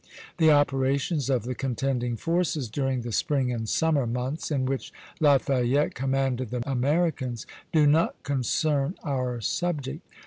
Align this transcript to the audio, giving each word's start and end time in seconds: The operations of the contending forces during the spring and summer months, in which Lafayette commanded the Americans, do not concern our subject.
The 0.37 0.49
operations 0.49 1.29
of 1.29 1.43
the 1.43 1.53
contending 1.53 2.15
forces 2.17 2.71
during 2.71 3.01
the 3.01 3.11
spring 3.11 3.53
and 3.53 3.69
summer 3.69 4.07
months, 4.07 4.49
in 4.49 4.65
which 4.65 4.91
Lafayette 5.19 5.93
commanded 5.93 6.49
the 6.49 6.67
Americans, 6.67 7.45
do 7.71 7.85
not 7.85 8.15
concern 8.23 8.95
our 9.03 9.39
subject. 9.41 10.01